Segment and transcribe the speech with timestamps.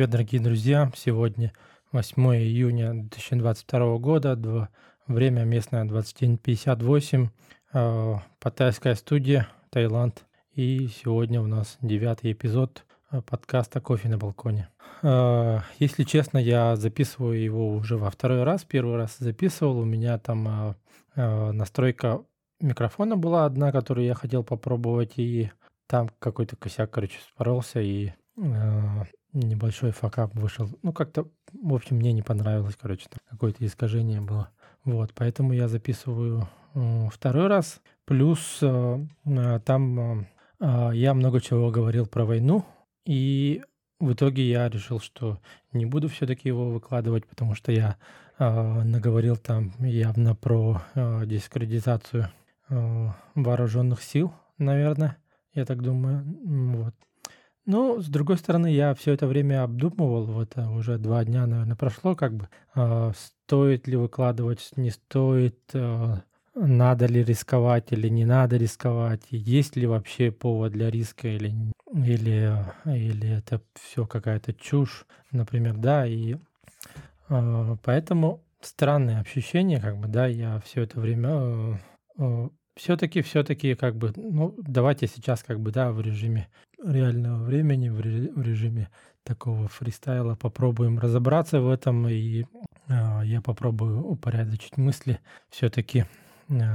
[0.00, 0.90] Привет, дорогие друзья!
[0.96, 1.52] Сегодня
[1.92, 4.68] 8 июня 2022 года, дв-
[5.06, 7.28] время местное 21.58,
[7.74, 10.24] э, Паттайская студия, Таиланд.
[10.54, 14.70] И сегодня у нас девятый эпизод э, подкаста «Кофе на балконе».
[15.02, 18.64] Э, Если честно, я записываю его уже во второй раз.
[18.64, 20.74] Первый раз записывал, у меня там
[21.14, 22.24] э, настройка
[22.58, 25.50] микрофона была одна, которую я хотел попробовать, и
[25.86, 28.12] там какой-то косяк, короче, споролся, и
[29.32, 30.68] небольшой факап вышел.
[30.82, 34.50] Ну, как-то, в общем, мне не понравилось, короче, там какое-то искажение было.
[34.84, 37.80] Вот, поэтому я записываю э, второй раз.
[38.04, 40.26] Плюс э, э, там э,
[40.60, 42.64] э, я много чего говорил про войну,
[43.04, 43.62] и
[43.98, 45.38] в итоге я решил, что
[45.72, 47.96] не буду все-таки его выкладывать, потому что я
[48.38, 52.30] э, наговорил там явно про дискредитацию
[53.34, 55.16] вооруженных сил, наверное,
[55.54, 56.24] я так думаю.
[56.44, 56.94] Вот.
[57.66, 61.76] Ну, с другой стороны, я все это время обдумывал, вот э, уже два дня, наверное,
[61.76, 66.16] прошло, как бы, а, стоит ли выкладывать, не стоит, э,
[66.54, 71.54] надо ли рисковать или не надо рисковать, есть ли вообще повод для риска или,
[71.92, 76.36] или, или это все какая-то чушь, например, да, и
[77.28, 81.78] а, поэтому странные ощущения, как бы, да, я все это время
[82.80, 86.48] все-таки, все-таки, как бы, ну, давайте сейчас, как бы, да, в режиме
[86.82, 88.88] реального времени, в, ре- в режиме
[89.22, 92.46] такого фристайла попробуем разобраться в этом, и
[92.88, 95.20] а, я попробую упорядочить мысли,
[95.50, 96.06] все-таки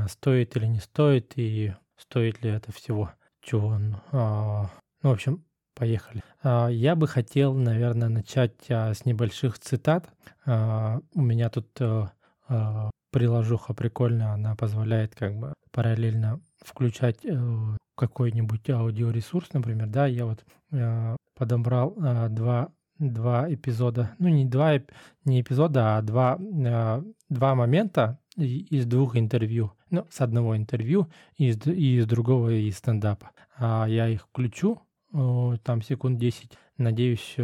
[0.07, 3.11] стоит или не стоит, и стоит ли это всего,
[3.41, 4.69] чего, ну, а,
[5.01, 6.21] ну, в общем, поехали.
[6.43, 10.07] А, Я бы хотел, наверное, начать а, с небольших цитат.
[10.45, 12.05] А, У меня тут э,
[12.47, 20.25] а, приложуха прикольная, она позволяет как бы параллельно включать э, какой-нибудь аудиоресурс, например, да, я
[20.25, 20.43] вот
[20.73, 24.81] э, подобрал э, два, два эпизода, ну не два,
[25.23, 31.47] не эпизода, а два, э, два момента из двух интервью, ну, с одного интервью и
[31.47, 33.31] из, и из другого из стендапа.
[33.57, 34.81] А я их включу,
[35.13, 37.36] э, там секунд 10, надеюсь,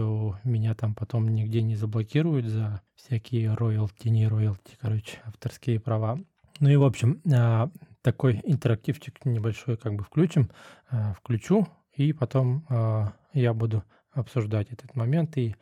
[0.43, 6.19] меня там потом нигде не заблокируют за всякие роялти, не роялти, короче, авторские права.
[6.59, 7.71] Ну и, в общем, а,
[8.01, 10.51] такой интерактивчик небольшой как бы включим,
[10.89, 15.55] а, включу, и потом а, я буду обсуждать этот момент, и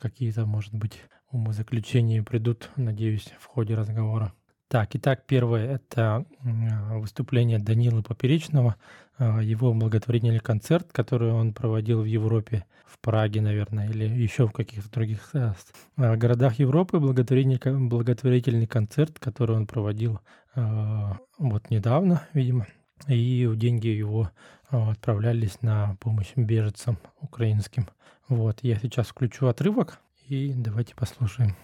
[0.00, 4.32] какие-то, может быть, умозаключения придут, надеюсь, в ходе разговора.
[4.72, 8.76] Так, итак, первое– это выступление Данилы Поперечного,
[9.18, 14.52] а, его благотворительный концерт, который он проводил в Европе, в Праге, наверное, или еще в
[14.52, 15.56] каких-то других с-
[15.98, 20.20] а, городах Европы, благотворительный, благотворительный концерт, который он проводил
[20.54, 22.66] а, вот недавно, видимо,
[23.08, 24.30] и деньги его
[24.70, 27.88] а, отправлялись на помощь беженцам украинским.
[28.26, 31.54] Вот, я сейчас включу отрывок, и давайте послушаем.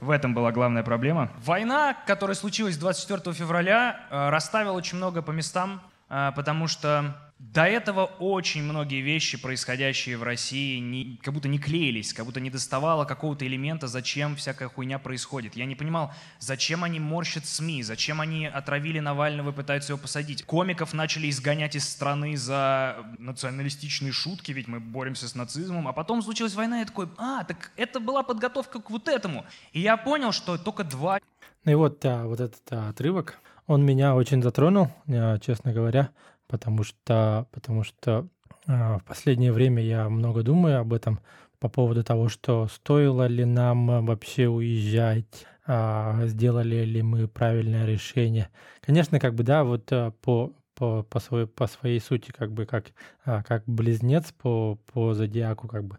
[0.00, 1.30] В этом была главная проблема.
[1.38, 7.64] Война, которая случилась 24 февраля, э, расставила очень много по местам, э, потому что до
[7.64, 12.48] этого очень многие вещи, происходящие в России, не- как будто не клеились, как будто не
[12.48, 15.54] доставало какого-то элемента, зачем всякая хуйня происходит.
[15.54, 20.44] Я не понимал, зачем они морщат СМИ, зачем они отравили Навального и пытаются его посадить.
[20.44, 25.88] Комиков начали изгонять из страны за националистичные шутки, ведь мы боремся с нацизмом.
[25.88, 29.44] А потом случилась война, и я такой, а, так это была подготовка к вот этому.
[29.72, 31.20] И я понял, что только два
[31.64, 36.08] Ну и вот, а, вот этот а, отрывок, он меня очень затронул, а, честно говоря,
[36.48, 38.28] потому что, потому что
[38.66, 41.20] а, в последнее время я много думаю об этом
[41.58, 47.86] по поводу того, что стоило ли нам а, вообще уезжать, а, сделали ли мы правильное
[47.86, 48.50] решение.
[48.80, 52.66] Конечно, как бы, да, вот а, по, по, по, своей, по своей сути, как бы,
[52.66, 52.86] как,
[53.24, 55.98] а, как близнец по, по зодиаку, как бы,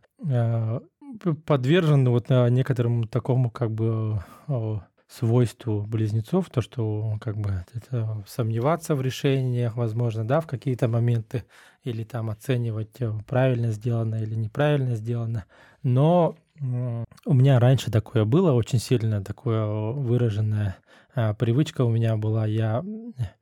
[1.21, 4.23] п- подвержен вот некоторому такому, как бы,
[5.07, 11.45] свойству близнецов, то, что как бы это сомневаться в решениях, возможно, да, в какие-то моменты,
[11.83, 15.45] или там оценивать, э, правильно сделано или неправильно сделано.
[15.83, 20.77] Но у меня раньше такое было, очень сильно такое выраженная
[21.13, 22.45] а, привычка у меня была.
[22.45, 22.83] Я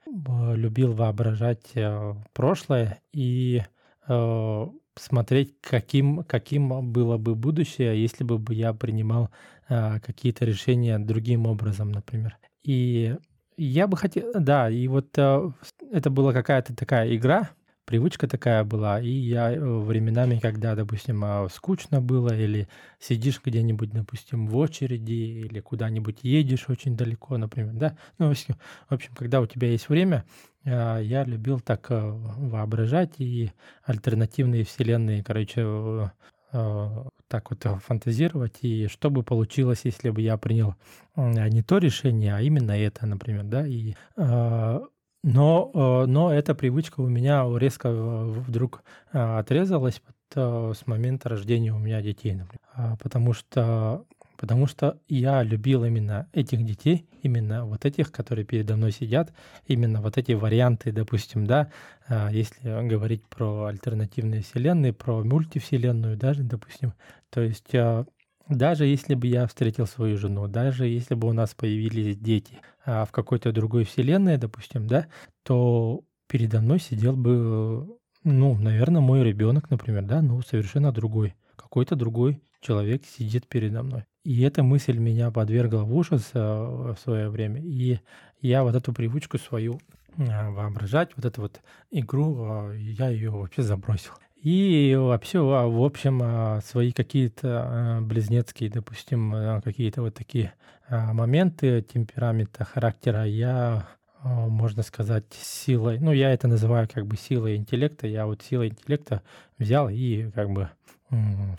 [0.05, 3.63] любил воображать э, прошлое и
[4.07, 9.29] э, смотреть, каким, каким было бы будущее, если бы я принимал
[9.67, 12.37] какие-то решения другим образом, например.
[12.63, 13.15] И
[13.57, 15.51] я бы хотел, да, и вот а,
[15.91, 17.49] это была какая-то такая игра,
[17.85, 22.67] привычка такая была, и я э, временами, когда, допустим, а, скучно было, или
[22.99, 29.13] сидишь где-нибудь, допустим, в очереди, или куда-нибудь едешь очень далеко, например, да, ну, в общем,
[29.15, 30.25] когда у тебя есть время,
[30.65, 33.51] а, я любил так а, воображать и
[33.83, 36.07] альтернативные вселенные, короче, э,
[36.53, 40.75] э, так вот фантазировать, и что бы получилось, если бы я принял
[41.15, 44.79] не то решение, а именно это, например, да, и э,
[45.23, 50.01] но, но эта привычка у меня резко вдруг отрезалась
[50.35, 52.97] с момента рождения у меня детей, например.
[52.99, 54.05] Потому что
[54.37, 59.33] Потому что я любил именно этих детей, именно вот этих, которые передо мной сидят,
[59.67, 61.71] именно вот эти варианты, допустим, да,
[62.07, 66.93] а, если говорить про альтернативные вселенные, про мультивселенную даже, допустим,
[67.29, 68.05] то есть а,
[68.47, 73.05] даже если бы я встретил свою жену, даже если бы у нас появились дети а
[73.05, 75.07] в какой-то другой вселенной, допустим, да,
[75.43, 81.95] то передо мной сидел бы, ну, наверное, мой ребенок, например, да, ну, совершенно другой, какой-то
[81.95, 84.05] другой человек сидит передо мной.
[84.25, 87.61] И эта мысль меня подвергла в ужас э, в свое время.
[87.61, 87.99] И
[88.41, 89.79] я вот эту привычку свою
[90.17, 91.61] э, воображать, вот эту вот
[91.91, 94.13] игру, э, я ее вообще забросил.
[94.41, 100.53] И вообще, а, в общем, свои какие-то близнецкие, допустим, какие-то вот такие
[100.89, 103.87] моменты темперамента, характера я
[104.23, 109.21] можно сказать, силой, ну, я это называю как бы силой интеллекта, я вот силой интеллекта
[109.59, 110.69] взял и как бы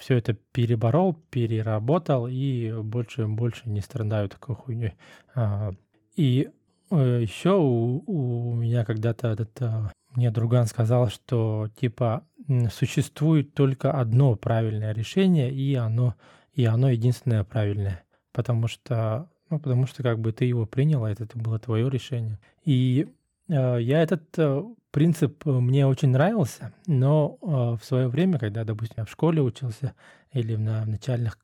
[0.01, 4.95] все это переборол, переработал и больше и больше не страдаю такой хуйней.
[5.35, 5.73] А,
[6.17, 6.51] и
[6.91, 12.25] э, еще у, у меня когда-то этот а, мне друган сказал, что типа
[12.71, 16.15] существует только одно правильное решение, и оно,
[16.55, 18.05] и оно единственное правильное.
[18.33, 22.39] Потому что, ну, потому что как бы ты его принял, а это было твое решение.
[22.65, 23.09] И
[23.49, 24.63] э, я этот э,
[24.97, 27.47] принцип э, мне очень нравился, но э,
[27.79, 29.93] в свое время, когда, допустим, я в школе учился
[30.33, 31.37] или на начальных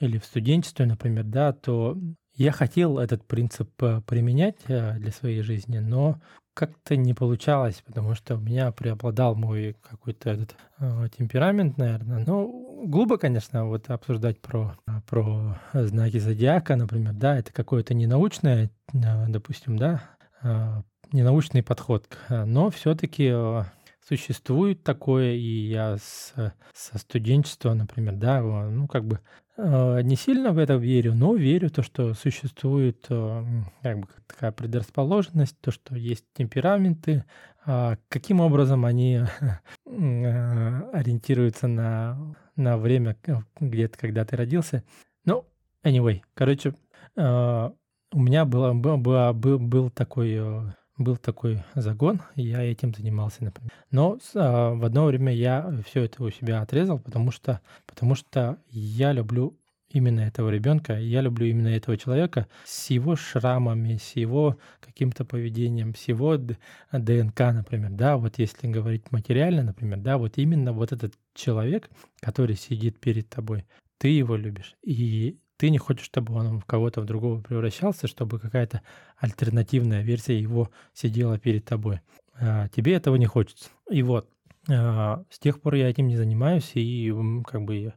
[0.00, 1.96] или в студенчестве, например, да, то
[2.34, 6.20] я хотел этот принцип э, применять для своей жизни, но
[6.54, 10.56] как-то не получалось, потому что у меня преобладал мой какой-то этот
[11.16, 12.24] темперамент, наверное.
[12.26, 14.74] Ну, глупо, конечно, вот обсуждать про,
[15.08, 20.15] про знаки зодиака, например, да, это какое-то ненаучное, допустим, да,
[21.12, 23.62] ненаучный подход, но все-таки э,
[24.06, 26.34] существует такое, и я с,
[26.74, 29.20] со студенчества, например, да, ну, как бы
[29.56, 33.44] э, не сильно в это верю, но верю то, что существует э,
[33.82, 37.24] как бы такая предрасположенность, то, что есть темпераменты,
[37.64, 39.22] а каким образом они
[39.84, 43.16] ориентируются на, на время
[43.58, 44.84] где-то, когда ты родился.
[45.24, 45.44] Ну,
[45.82, 46.74] anyway, короче,
[48.16, 50.40] у меня было, было, был, был такой
[50.96, 53.70] был такой загон, и я этим занимался, например.
[53.90, 58.56] Но а, в одно время я все это у себя отрезал, потому что, потому что
[58.70, 59.60] я люблю
[59.90, 65.94] именно этого ребенка, я люблю именно этого человека с его шрамами, с его каким-то поведением,
[65.94, 71.12] с его ДНК, например, да, вот если говорить материально, например, да, вот именно вот этот
[71.34, 71.90] человек,
[72.20, 73.66] который сидит перед тобой,
[73.98, 78.38] ты его любишь, и ты не хочешь, чтобы он в кого-то в другого превращался, чтобы
[78.38, 78.82] какая-то
[79.16, 82.00] альтернативная версия его сидела перед тобой.
[82.38, 83.70] А, тебе этого не хочется.
[83.90, 84.28] И вот,
[84.68, 87.12] а, с тех пор я этим не занимаюсь, и
[87.46, 87.92] как бы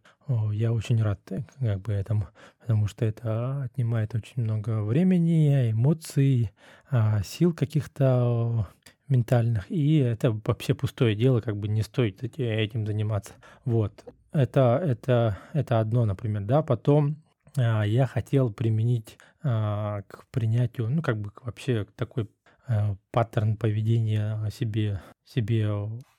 [0.51, 2.27] я, очень рад э, как бы этому,
[2.59, 6.51] потому что это отнимает очень много времени, эмоций,
[6.89, 8.67] а, сил каких-то
[9.07, 13.33] ментальных, и это вообще пустое дело, как бы не стоит этим заниматься.
[13.65, 14.05] Вот.
[14.31, 16.61] Это, это, это одно, например, да.
[16.61, 17.17] Потом
[17.55, 22.29] я хотел применить а, к принятию, ну, как бы вообще такой
[22.67, 25.69] а, паттерн поведения себе, себе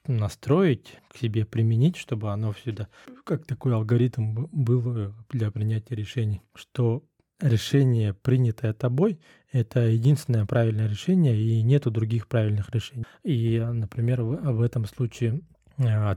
[0.07, 2.89] настроить, к себе применить, чтобы оно всегда,
[3.25, 7.05] как такой алгоритм был для принятия решений, что
[7.41, 9.19] решение, принятое тобой,
[9.53, 13.05] это единственное правильное решение, и нету других правильных решений.
[13.23, 15.41] И, например, в, в этом случае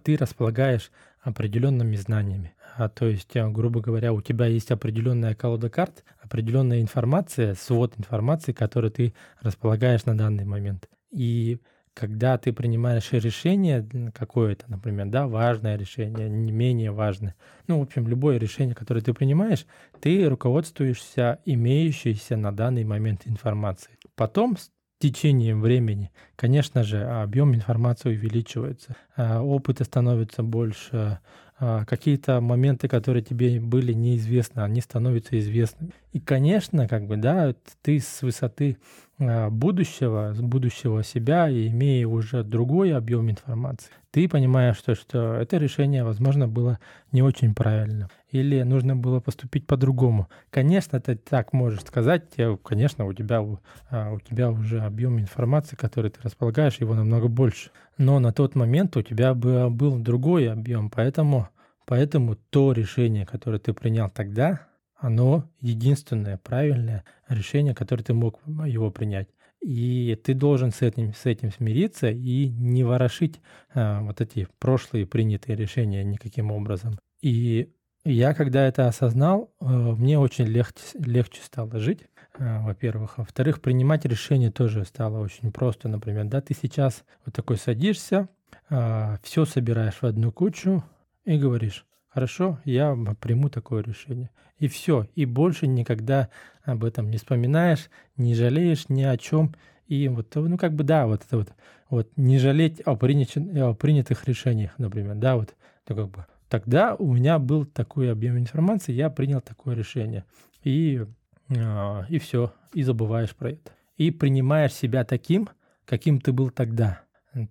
[0.04, 0.92] ты располагаешь
[1.22, 2.54] определенными знаниями.
[2.76, 7.94] А, то есть, э, грубо говоря, у тебя есть определенная колода карт, определенная информация, свод
[7.98, 10.90] информации, которую ты располагаешь на данный момент.
[11.12, 11.60] И
[11.94, 17.36] когда ты принимаешь решение какое-то, например, да, важное решение, не менее важное,
[17.68, 19.66] ну, в общем, любое решение, которое ты принимаешь,
[20.02, 23.98] ты руководствуешься имеющейся на данный момент информацией.
[24.16, 24.58] Потом
[25.04, 31.20] течением времени, конечно же, объем информации увеличивается, а, опыта становится больше,
[31.60, 35.92] а, какие-то моменты, которые тебе были неизвестны, они становятся известными.
[36.14, 38.78] И, конечно, как бы, да, ты с высоты
[39.20, 45.58] а, будущего, с будущего себя, имея уже другой объем информации, ты понимаешь, что, что это
[45.58, 46.80] решение, возможно, было
[47.12, 48.08] не очень правильным.
[48.34, 50.28] Или нужно было поступить по-другому.
[50.50, 52.24] Конечно, ты так можешь сказать,
[52.64, 53.42] конечно, у тебя,
[53.90, 57.72] а, у тебя уже объем информации, который ты располагаешь, его намного больше.
[57.98, 61.48] Но на тот момент у тебя был другой объем, поэтому
[61.86, 68.90] Поэтому то решение, которое ты принял тогда, оно единственное правильное решение, которое ты мог его
[68.90, 69.28] принять.
[69.62, 73.40] И ты должен с этим, с этим смириться и не ворошить
[73.74, 77.00] а, вот эти прошлые принятые решения никаким образом.
[77.22, 77.74] И
[78.06, 82.02] я, когда это осознал, э, мне очень легче, легче стало жить,
[82.38, 83.18] э, во-первых.
[83.18, 85.88] Во-вторых, принимать решения тоже стало очень просто.
[85.88, 88.28] Например, да, ты сейчас вот такой садишься,
[88.70, 90.84] а, все собираешь в одну кучу
[91.26, 94.30] и говоришь, хорошо, я приму такое решение.
[94.58, 96.30] И все, и больше никогда
[96.64, 99.56] об этом не вспоминаешь, не жалеешь ни о чем.
[99.88, 101.54] И вот, ну как бы да, вот это вот,
[101.90, 105.56] вот не жалеть о, принят, о принятых решениях, например, да, вот,
[105.88, 110.24] ну как бы тогда у меня был такой объем информации, я принял такое решение.
[110.64, 111.04] И,
[111.50, 113.72] э, и все, и забываешь про это.
[113.98, 115.50] И принимаешь себя таким,
[115.84, 117.02] каким ты был тогда.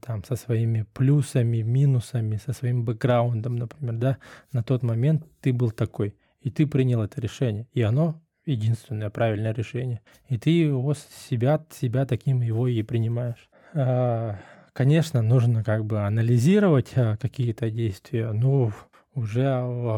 [0.02, 4.18] Там, со своими плюсами, минусами, со своим бэкграундом, например, да,
[4.52, 9.52] на тот момент ты был такой, и ты принял это решение, и оно единственное правильное
[9.52, 10.94] решение, и ты его
[11.28, 13.50] себя, себя таким его и принимаешь.
[13.74, 14.38] А,
[14.72, 18.70] конечно, нужно как бы анализировать а, какие-то действия, но
[19.14, 19.44] уже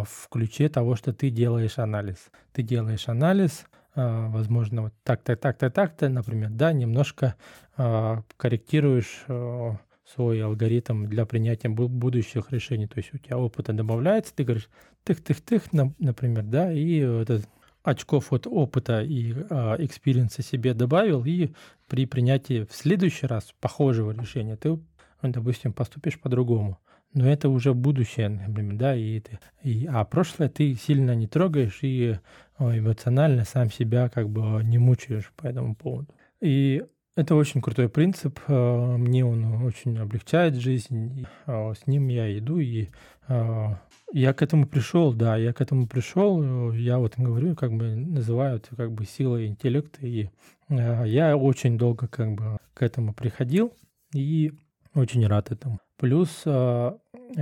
[0.05, 2.31] в ключе того, что ты делаешь анализ.
[2.53, 7.37] Ты делаешь анализ, а, возможно, вот так-то, так-то, так-то, например, да, немножко
[7.77, 12.87] а, корректируешь а, свой алгоритм для принятия будущих решений.
[12.87, 14.69] То есть у тебя опыта добавляется, ты говоришь
[15.05, 17.49] тых-тых-тых, например, да, и этот
[17.83, 21.53] очков от опыта и experience а себе добавил, и
[21.87, 24.79] при принятии в следующий раз похожего решения ты,
[25.23, 26.79] допустим, поступишь по-другому
[27.15, 29.23] но это уже будущее, например, да, и,
[29.63, 32.19] и, а прошлое ты сильно не трогаешь и
[32.59, 36.09] эмоционально сам себя как бы не мучаешь по этому поводу.
[36.41, 36.85] И
[37.17, 42.59] это очень крутой принцип, э, мне он очень облегчает жизнь, э, с ним я иду,
[42.59, 42.89] и
[43.29, 43.67] э,
[44.13, 48.57] я к этому пришел, да, я к этому пришел, я вот говорю, как бы называю
[48.57, 50.29] это как бы силой интеллекта, и
[50.69, 53.73] я очень долго как бы к этому приходил,
[54.13, 54.53] и
[54.95, 55.79] очень рад этому.
[55.97, 56.43] Плюс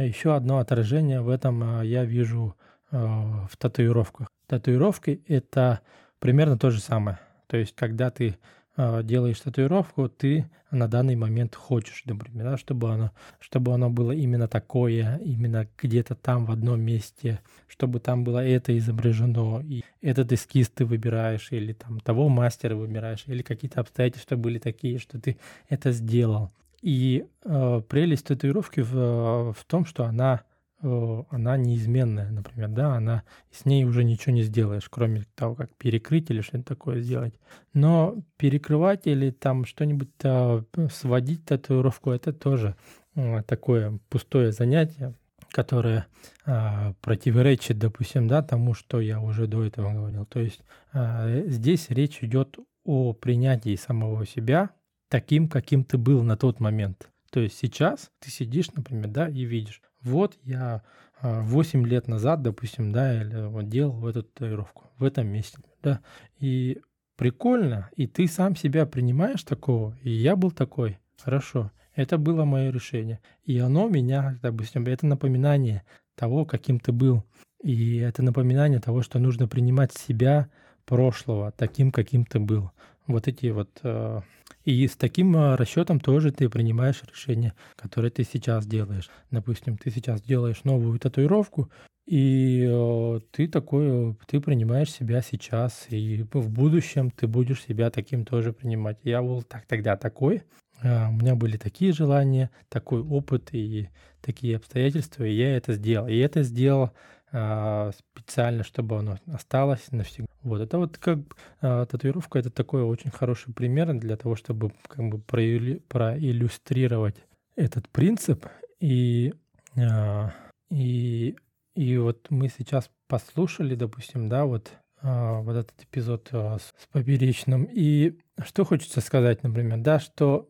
[0.01, 2.57] еще одно отражение в этом а, я вижу
[2.91, 4.29] а, в татуировках.
[4.47, 5.81] Татуировки— это
[6.19, 7.19] примерно то же самое.
[7.47, 8.37] То есть, когда ты
[8.75, 14.49] делаешь татуировку, ты на данный момент хочешь, например, да, чтобы оно, чтобы оно было именно
[14.49, 20.71] такое, именно где-то там в одном месте, чтобы там было это изображено, и этот эскиз
[20.71, 25.37] ты выбираешь, или там того мастера выбираешь, или какие-то обстоятельства были такие, что ты
[25.69, 26.51] это сделал.
[26.83, 30.43] И э, прелесть татуировки в, э, в том, что она,
[30.83, 33.23] э, она неизменная, например, да, она
[33.53, 37.35] с ней уже ничего не сделаешь, кроме того, как перекрыть или что-нибудь такое сделать.
[37.73, 42.75] Но перекрывать или там что-нибудь э, сводить татуировку, это тоже
[43.15, 45.15] э, такое пустое занятие,
[45.53, 46.07] которое
[46.47, 50.27] э, противоречит, допустим, да, тому, что я уже до этого говорил.
[50.27, 50.63] То есть
[50.93, 54.71] э, здесь речь идет о принятии самого себя,
[55.13, 57.11] таким, каким ты был на тот момент.
[57.31, 60.83] То есть сейчас ты сидишь, например, да, и видишь, вот я
[61.21, 66.01] 8 а, лет назад, допустим, да, или вот делал эту татуировку в этом месте, да,
[66.39, 66.81] и
[67.17, 72.71] прикольно, и ты сам себя принимаешь такого, и я был такой, хорошо, это было мое
[72.71, 75.83] решение, и оно меня, допустим, это напоминание
[76.15, 77.23] того, каким ты был,
[77.63, 80.49] и это напоминание того, что нужно принимать себя
[80.87, 82.71] прошлого таким, каким ты был.
[83.07, 84.23] Вот эти вот а,
[84.65, 89.11] и с таким а, расчетом тоже ты принимаешь решение, которое ты сейчас делаешь.
[89.31, 91.71] Допустим, ты сейчас делаешь новую татуировку,
[92.07, 98.25] и э, ты такой, ты принимаешь себя сейчас, и в будущем ты будешь себя таким
[98.25, 98.99] тоже принимать.
[99.05, 100.43] Я был так тогда такой,
[100.83, 103.89] э, у меня были такие желания, такой опыт и
[104.21, 106.09] такие обстоятельства, и я это сделал.
[106.09, 106.91] И это сделал э,
[107.33, 110.31] специально, чтобы оно осталось навсегда.
[110.43, 111.19] Вот это вот как
[111.63, 117.17] э, татуировка, это такой очень хороший пример для того, чтобы как бы проиллюстрировать
[117.57, 118.47] этот принцип.
[118.81, 119.33] И,
[119.77, 120.29] э,
[120.71, 121.37] и,
[121.75, 124.71] и вот мы сейчас послушали, допустим, да, вот
[125.05, 127.65] вот этот эпизод с, поперечным.
[127.65, 130.49] И что хочется сказать, например, да, что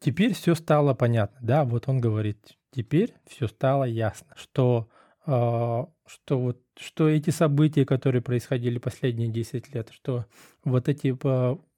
[0.00, 4.88] теперь все стало понятно, да, вот он говорит, теперь все стало ясно, что
[5.26, 5.30] э,
[6.06, 10.26] что вот что эти события, которые происходили последние 10 лет, что
[10.64, 11.16] вот эти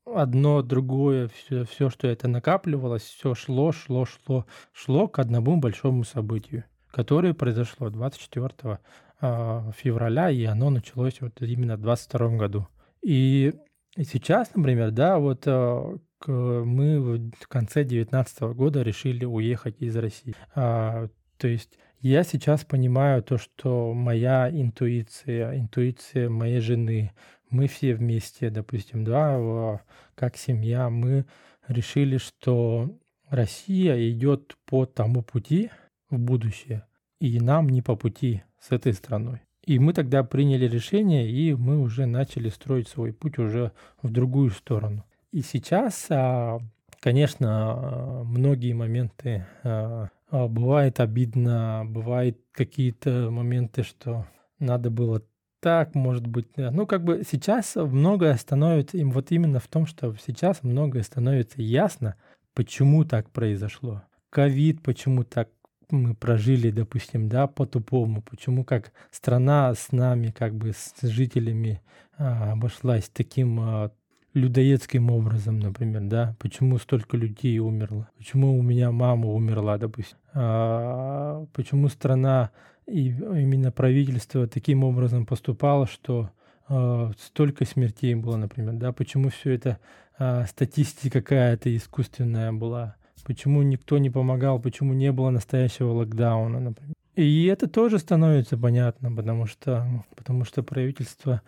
[0.06, 6.04] одно, другое, все, все, что это накапливалось, все шло, шло, шло, шло к одному большому
[6.04, 8.78] событию, которое произошло 24
[9.20, 12.68] а, февраля, и оно началось вот именно в 22 году.
[13.02, 13.52] И
[13.96, 20.34] сейчас, например, да, вот а, мы в конце 2019 года решили уехать из России.
[20.54, 27.12] А, то есть я сейчас понимаю то, что моя интуиция, интуиция моей жены,
[27.50, 29.80] мы все вместе, допустим, да,
[30.14, 31.26] как семья, мы
[31.68, 32.96] решили, что
[33.28, 35.70] Россия идет по тому пути
[36.10, 36.86] в будущее,
[37.20, 39.40] и нам не по пути с этой страной.
[39.64, 44.50] И мы тогда приняли решение, и мы уже начали строить свой путь уже в другую
[44.50, 45.04] сторону.
[45.36, 46.60] И сейчас, а,
[46.98, 54.26] конечно, многие моменты а, а, бывает обидно, бывают какие-то моменты, что
[54.58, 55.22] надо было
[55.60, 56.48] так, может быть.
[56.56, 61.60] Ну, как бы сейчас многое становится, им вот именно в том, что сейчас многое становится
[61.60, 62.16] ясно,
[62.54, 64.04] почему так произошло.
[64.30, 65.50] Ковид, почему так
[65.90, 71.82] мы прожили, допустим, да, по-тупому, почему как страна с нами, как бы с жителями
[72.16, 73.92] а, обошлась таким а,
[74.36, 81.46] людоедским образом, например, да, почему столько людей умерло, почему у меня мама умерла, допустим, а,
[81.54, 82.50] почему страна
[82.86, 86.30] и именно правительство таким образом поступало, что
[86.68, 89.78] э, столько смертей было, например, да, почему все это
[90.18, 96.94] э, статистика какая-то искусственная была, почему никто не помогал, почему не было настоящего локдауна, например.
[97.16, 101.42] И это тоже становится понятно, потому что, потому что правительство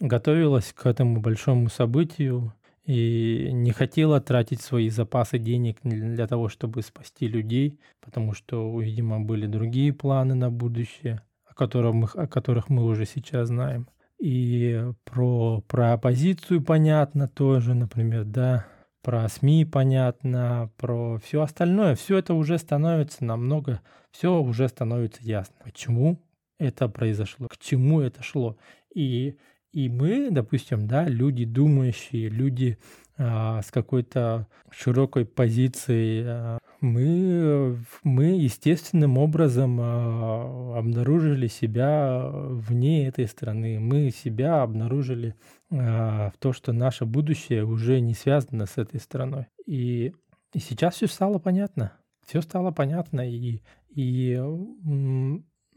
[0.00, 2.52] готовилось к этому большому событию
[2.84, 9.20] и не хотело тратить свои запасы денег для того, чтобы спасти людей, потому что, видимо,
[9.20, 13.88] были другие планы на будущее, о которых мы, о которых мы уже сейчас знаем.
[14.18, 18.66] И про, про оппозицию понятно тоже, например, да,
[19.02, 21.94] про СМИ понятно, про все остальное.
[21.94, 25.54] Все это уже становится намного, все уже становится ясно.
[25.62, 26.20] Почему
[26.58, 28.56] это произошло, к чему это шло.
[28.94, 29.36] И,
[29.72, 32.78] и мы, допустим, да, люди думающие, люди
[33.16, 43.26] а, с какой-то широкой позицией, а, мы, мы естественным образом а, обнаружили себя вне этой
[43.26, 43.80] страны.
[43.80, 45.34] Мы себя обнаружили
[45.70, 49.46] а, в то, что наше будущее уже не связано с этой страной.
[49.66, 50.14] И,
[50.54, 51.92] и сейчас все стало понятно.
[52.24, 53.28] Все стало понятно.
[53.28, 54.36] И, и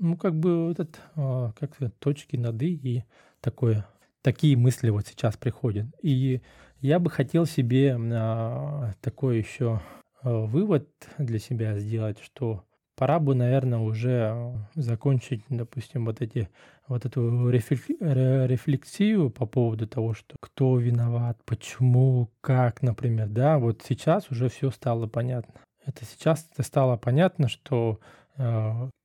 [0.01, 3.03] ну, как бы этот, а, как точки над «и» и
[3.41, 3.85] такое,
[4.21, 5.87] такие мысли вот сейчас приходят.
[6.01, 6.41] И
[6.79, 9.81] я бы хотел себе а, такой еще
[10.23, 12.63] Э, вывод для себя сделать, что
[12.95, 16.49] пора бы, наверное, уже закончить, допустим, вот эти
[16.87, 24.29] вот эту рефлексию по поводу того, что кто виноват, почему, как, например, да, вот сейчас
[24.29, 25.53] уже все стало понятно.
[25.85, 27.99] Это сейчас стало понятно, что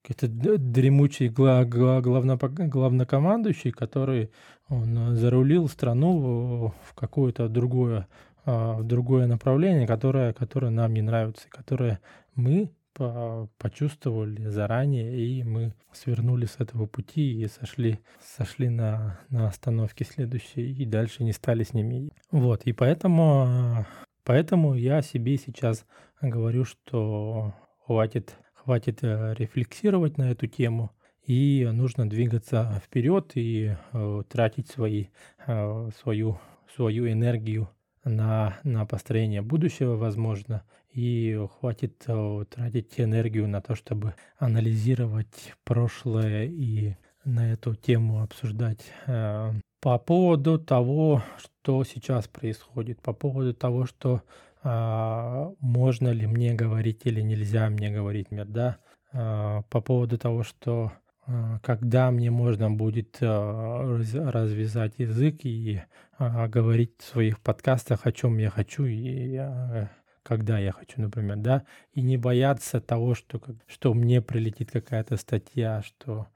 [0.09, 4.31] это дремучий гла- главно- главнокомандующий, который
[4.69, 8.09] он зарулил страну в какое-то другое
[8.45, 12.01] а, в другое направление, которое, которое нам не нравится, которое
[12.35, 12.71] мы
[13.59, 20.73] почувствовали заранее, и мы свернули с этого пути и сошли, сошли на, на остановке следующей,
[20.73, 22.11] и дальше не стали с ними.
[22.31, 23.85] Вот, и поэтому,
[24.25, 25.85] поэтому я себе сейчас
[26.23, 27.53] говорю, что
[27.85, 30.91] хватит, хватит э, рефлексировать на эту тему,
[31.25, 35.07] и нужно двигаться вперед и э, тратить свои,
[35.47, 36.41] э, свою,
[36.75, 37.69] свою энергию
[38.05, 46.47] на, на построение будущего, возможно, и хватит э, тратить энергию на то, чтобы анализировать прошлое
[46.47, 48.81] и на эту тему обсуждать.
[49.05, 54.23] По поводу того, что сейчас происходит, по поводу того, что
[54.69, 58.79] а, можно ли мне говорить или нельзя мне говорить, мир, да,
[59.13, 60.91] а, по поводу того, что
[61.25, 65.83] а, когда мне можно будет развязать язык и
[66.19, 69.87] говорить в своих подкастах, о чем я хочу и
[70.25, 75.83] когда я хочу, например, да, и не бояться того, что, что мне прилетит какая-то статья,
[75.83, 76.27] что,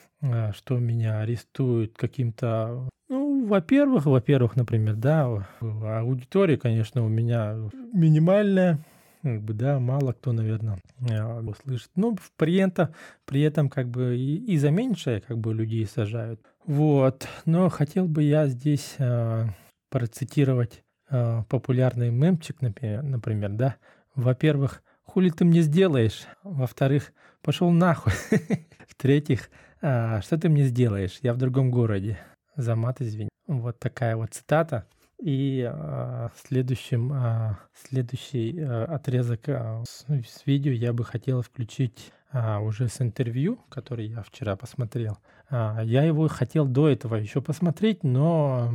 [0.52, 2.88] что меня арестуют каким-то...
[3.10, 7.56] Ну, во-первых, во-первых, например, да, аудитория, конечно, у меня
[7.92, 8.78] минимальная,
[9.22, 11.90] как бы, да, мало кто, наверное, а, услышит.
[11.96, 12.90] Ну, при этом,
[13.24, 16.40] при этом как бы и, и за меньшее как бы людей сажают.
[16.66, 19.46] Вот, но хотел бы я здесь э,
[19.88, 23.76] процитировать э, популярный мемчик, например, например, да.
[24.14, 26.26] Во-первых, хули ты мне сделаешь?
[26.44, 28.12] Во-вторых, пошел нахуй.
[28.88, 31.18] В-третьих, э, что ты мне сделаешь?
[31.22, 32.20] Я в другом городе.
[32.60, 33.30] За мат извини.
[33.46, 34.84] Вот такая вот цитата.
[35.18, 42.12] И а, следующим, а, следующий а, отрезок а, с, с видео я бы хотел включить
[42.32, 45.18] а, уже с интервью, который я вчера посмотрел.
[45.48, 48.70] А, я его хотел до этого еще посмотреть, но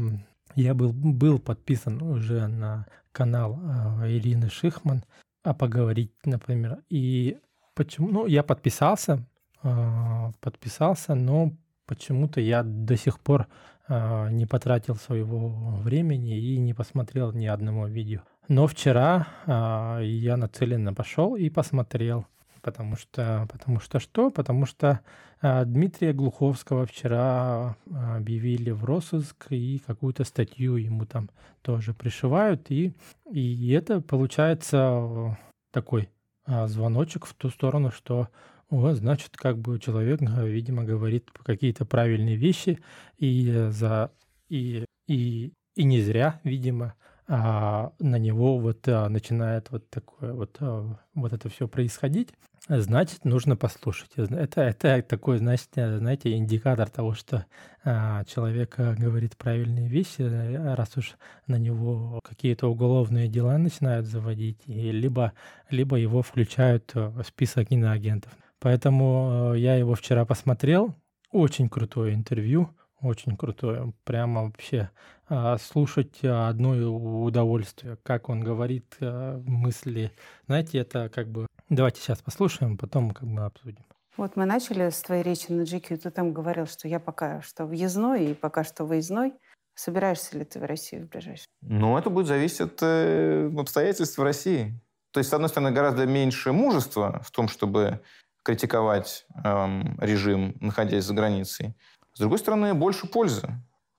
[0.56, 5.04] я был, был подписан уже на канал а, Ирины Шихман,
[5.44, 6.80] а поговорить, например.
[6.90, 7.38] И
[7.76, 8.10] почему?
[8.10, 9.24] Ну, я подписался,
[9.64, 11.52] э, подписался, но
[11.86, 13.46] почему-то я до сих пор э,
[13.88, 15.50] не потратил своего
[15.84, 18.22] времени и не посмотрел ни одного видео.
[18.48, 22.26] Но вчера э, я нацеленно пошел и посмотрел.
[22.62, 24.32] Потому что, потому что что?
[24.32, 25.02] Потому что
[25.42, 31.30] э, Дмитрия Глуховского вчера объявили в розыск и какую-то статью ему там
[31.62, 32.72] тоже пришивают.
[32.72, 32.94] И,
[33.32, 35.38] и это получается
[35.72, 36.10] такой
[36.48, 38.30] звоночек в ту сторону, что
[38.70, 42.80] о, значит, как бы человек, видимо, говорит какие-то правильные вещи,
[43.18, 44.12] и за
[44.50, 46.96] и, и, и не зря, видимо,
[47.28, 52.30] а на него вот а, начинает вот такое вот, а, вот это все происходить,
[52.68, 54.12] значит, нужно послушать.
[54.16, 57.46] Это, это такой, значит, знаете, индикатор того, что
[57.84, 61.16] а, человек говорит правильные вещи, раз уж
[61.48, 65.34] на него какие-то уголовные дела начинают заводить, и либо,
[65.72, 68.32] либо его включают в список иноагентов.
[68.66, 70.96] Поэтому э, я его вчера посмотрел.
[71.32, 73.94] Очень крутое интервью, очень крутое.
[74.06, 74.90] Прямо вообще
[75.30, 80.12] а, слушать одно удовольствие, как он говорит э, мысли.
[80.48, 81.46] Знаете, это как бы...
[81.70, 83.86] Давайте сейчас послушаем, потом как бы обсудим.
[84.18, 85.98] Вот мы начали с твоей речи на GQ.
[85.98, 89.36] Ты там говорил, что я пока что въездной и пока что выездной.
[89.76, 91.46] Собираешься ли ты в Россию в ближайшее?
[91.62, 94.74] Ну, это будет зависеть от э, обстоятельств в России.
[95.12, 98.02] То есть, с одной стороны, гораздо меньше мужества в том, чтобы
[98.46, 101.76] критиковать эм, режим, находясь за границей.
[102.14, 103.50] С другой стороны, больше пользы.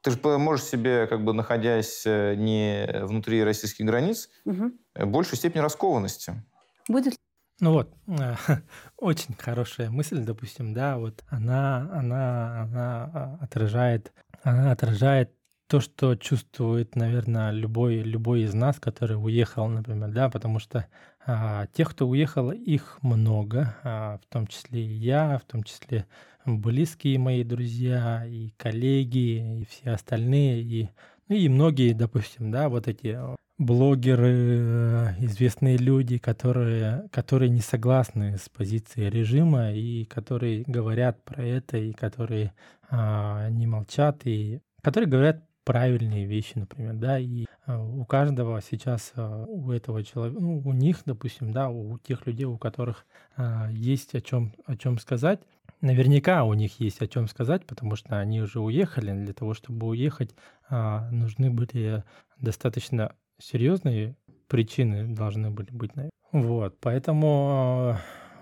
[0.03, 4.71] Ты же можешь себе, как бы находясь э, не внутри российских границ, угу.
[4.95, 6.45] большей степени раскованности.
[6.89, 7.15] Будет
[7.59, 7.95] ну вот,
[8.99, 15.33] очень хорошая мысль, допустим, да, вот она, она, она а, отражает, она отражает
[15.67, 20.87] то, что чувствует, наверное, любой, любой из нас, который уехал, например, да, потому что
[21.27, 26.07] а, тех, кто уехал, их много, а, в том числе и я, в том числе
[26.45, 30.89] близкие мои друзья, и коллеги, и все остальные, и,
[31.29, 33.19] ну, и многие, допустим, да, вот эти
[33.59, 41.79] блогеры, известные люди, которые, которые не согласны с позицией режима и которые говорят про это,
[41.79, 42.53] и которые
[42.89, 49.13] а, не молчат, и которые говорят правильные вещи, например, да, и а, у каждого сейчас,
[49.17, 53.05] а, у этого человека, ну, у них, допустим, да, у тех людей, у которых
[53.37, 55.41] а, есть о чем, о чем сказать,
[55.81, 59.13] наверняка у них есть о чем сказать, потому что они уже уехали.
[59.13, 60.35] Для того, чтобы уехать,
[60.71, 62.03] нужны были
[62.39, 64.17] достаточно серьезные
[64.49, 65.91] причины должны были быть.
[66.33, 67.99] Вот, поэтому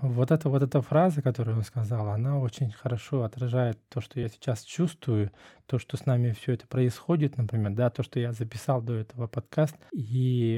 [0.09, 4.29] вот эта вот эта фраза, которую он сказал, она очень хорошо отражает то, что я
[4.29, 5.31] сейчас чувствую,
[5.67, 9.27] то, что с нами все это происходит, например, да, то, что я записал до этого
[9.27, 10.57] подкаст и,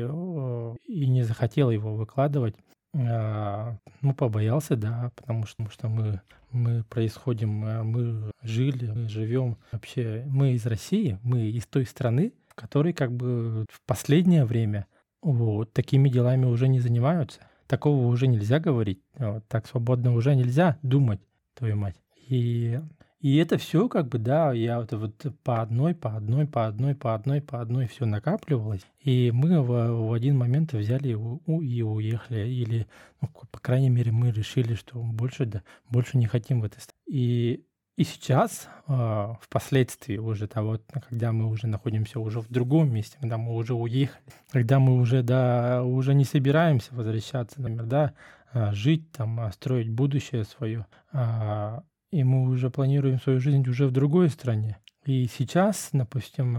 [0.87, 2.57] и не захотел его выкладывать.
[2.95, 9.09] А, ну, побоялся, да, потому что, потому что мы, мы происходим, а, мы жили, мы
[9.09, 14.45] живем вообще, мы из России, мы из той страны, в которой как бы в последнее
[14.45, 14.87] время
[15.23, 20.79] вот такими делами уже не занимаются такого уже нельзя говорить, вот, так свободно уже нельзя
[20.83, 21.21] думать,
[21.55, 21.97] твою мать.
[22.29, 22.81] И,
[23.21, 26.95] и это все как бы, да, я вот, вот по одной, по одной, по одной,
[26.95, 28.87] по одной, по одной все накапливалось.
[29.01, 32.49] И мы в, в один момент взяли и, у, и уехали.
[32.49, 32.87] Или,
[33.21, 36.81] ну, по крайней мере, мы решили, что больше, да, больше не хотим в этой.
[37.07, 37.65] И
[37.97, 40.79] и сейчас, а, впоследствии уже того,
[41.09, 45.23] когда мы уже находимся уже в другом месте, когда мы уже уехали, когда мы уже,
[45.23, 48.13] да, уже не собираемся возвращаться, например, да,
[48.53, 50.87] а, жить там, а, строить будущее свое,
[52.13, 54.79] и мы уже планируем свою жизнь уже в другой стране.
[55.07, 56.59] И сейчас, допустим,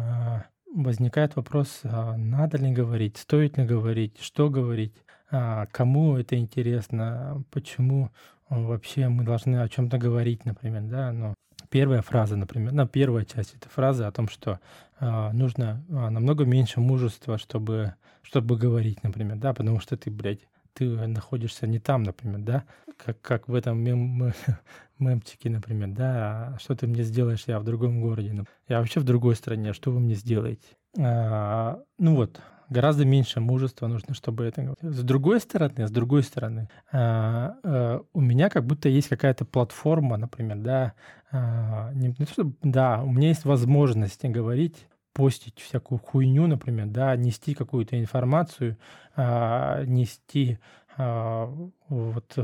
[0.73, 4.93] возникает вопрос, надо ли говорить, стоит ли говорить, что говорить,
[5.30, 8.12] кому это интересно, почему
[8.49, 11.33] вообще мы должны о чем-то говорить, например, да, но
[11.69, 14.60] первая фраза, например, ну, первая часть этой фразы о том, что
[14.99, 20.47] э, нужно э, намного меньше мужества, чтобы, чтобы говорить, например, да, потому что ты, блядь,
[20.73, 22.63] ты находишься не там, например, да,
[22.97, 24.31] как, как в этом мем,
[24.99, 29.03] мемчике, например, да, а что ты мне сделаешь, я в другом городе, я вообще в
[29.03, 30.67] другой стране, что вы мне сделаете?
[30.99, 34.82] А, ну вот, гораздо меньше мужества нужно, чтобы это говорить.
[34.82, 40.17] С другой стороны, с другой стороны, а, а, у меня как будто есть какая-то платформа,
[40.17, 40.93] например, да,
[41.32, 46.86] а, не, не то, что, да, у меня есть возможность говорить постить всякую хуйню, например,
[46.88, 48.77] да, нести какую-то информацию,
[49.15, 50.60] нести
[50.95, 52.38] вот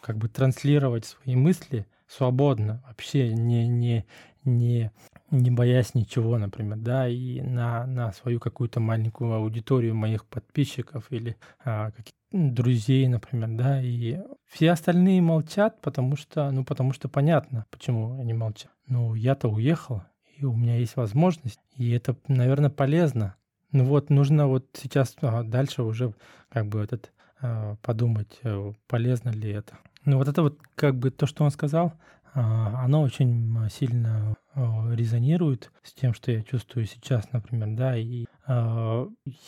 [0.00, 4.06] как бы транслировать свои мысли свободно, вообще не, не,
[4.44, 4.92] не
[5.30, 11.36] не боясь ничего, например, да, и на, на свою какую-то маленькую аудиторию моих подписчиков или
[11.64, 17.66] а, каких друзей, например, да, и все остальные молчат, потому что, ну, потому что понятно,
[17.70, 18.72] почему они молчат.
[18.86, 20.02] Ну, я-то уехал,
[20.36, 23.34] и у меня есть возможность, и это, наверное, полезно.
[23.70, 26.14] Ну вот, нужно вот сейчас а, дальше уже
[26.48, 29.78] как бы этот а, подумать, э, полезно ли это.
[30.04, 31.92] Ну вот это вот как бы то, что он сказал,
[32.34, 38.26] оно очень сильно а, резонирует с тем, что я чувствую сейчас, например, да, и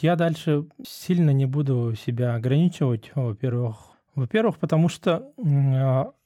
[0.01, 3.77] я дальше сильно не буду себя ограничивать, во-первых,
[4.15, 5.33] во-первых, потому что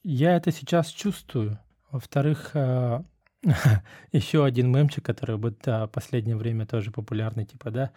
[0.03, 1.57] я это сейчас чувствую,
[1.89, 2.51] во-вторых,
[4.11, 7.91] еще один мемчик, который вот в последнее время тоже популярный, типа, да,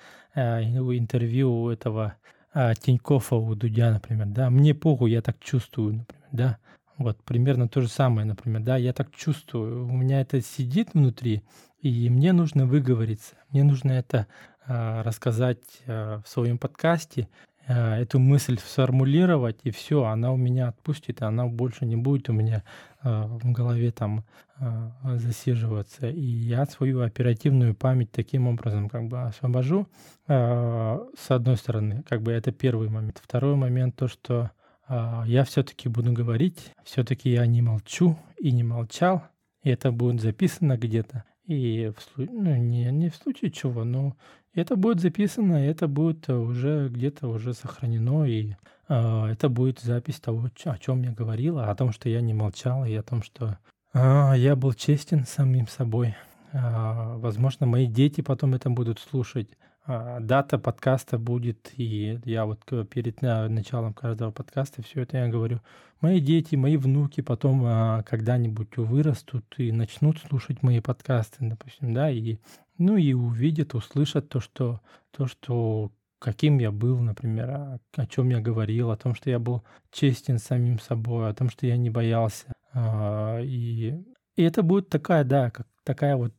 [0.96, 2.14] интервью у этого
[2.54, 6.58] Тинькоффа у Дудя, например, да, мне похуй, я так чувствую, например, да,
[6.98, 11.42] вот примерно то же самое, например, да, я так чувствую, у меня это сидит внутри,
[11.80, 14.26] и мне нужно выговориться, мне нужно это
[14.66, 17.28] э, рассказать э, в своем подкасте,
[17.68, 22.28] э, эту мысль сформулировать, и все, она у меня отпустит, и она больше не будет
[22.30, 22.64] у меня
[23.04, 24.24] э, в голове там
[24.58, 26.08] э, засиживаться.
[26.08, 29.86] И я свою оперативную память таким образом как бы освобожу.
[30.26, 33.20] Э, с одной стороны, как бы это первый момент.
[33.22, 34.50] Второй момент то, что
[34.88, 39.22] я все-таки буду говорить, все-таки я не молчу и не молчал,
[39.62, 41.24] и это будет записано где-то.
[41.46, 44.16] И в, ну, не, не в случае чего, но
[44.54, 48.54] это будет записано, это будет уже где-то уже сохранено, и
[48.88, 52.84] э, это будет запись того, о чем я говорил, о том, что я не молчал,
[52.84, 53.58] и о том, что
[53.94, 56.16] э, я был честен самим собой.
[56.52, 59.48] Э, возможно, мои дети потом это будут слушать.
[59.90, 65.60] А, дата подкаста будет, и я вот перед началом каждого подкаста все это я говорю.
[66.02, 72.10] Мои дети, мои внуки потом а, когда-нибудь вырастут и начнут слушать мои подкасты, допустим, да,
[72.10, 72.36] и
[72.76, 78.28] ну и увидят, услышат то, что то, что каким я был, например, о, о чем
[78.28, 81.88] я говорил, о том, что я был честен самим собой, о том, что я не
[81.88, 82.52] боялся.
[82.74, 83.94] А, и,
[84.36, 86.34] и это будет такая, да, как такая вот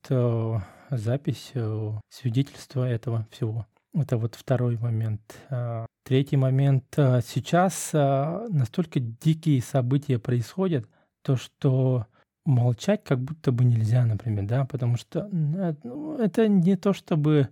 [0.90, 3.66] запись э, свидетельства этого всего.
[3.94, 5.22] Это вот второй момент.
[5.50, 6.86] А, третий момент.
[6.98, 10.86] А, сейчас а, настолько дикие события происходят,
[11.24, 12.06] то что
[12.46, 17.50] молчать как будто бы нельзя, например, да, потому что ну, это не то, чтобы